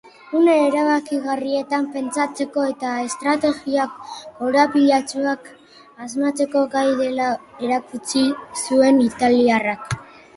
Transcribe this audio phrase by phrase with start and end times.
[0.37, 3.83] Une erabakigarrietan pentsatzeko eta estrategia
[4.39, 5.51] korapilatsuak
[6.05, 7.27] asmatzeko gai dela
[7.69, 8.25] erakutsi
[8.65, 9.87] zuen italiarrak.